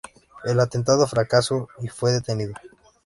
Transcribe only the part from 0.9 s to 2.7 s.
fracasó y fue detenido.